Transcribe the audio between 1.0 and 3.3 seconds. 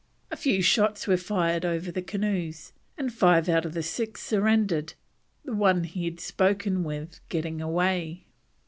were fired over the canoes, and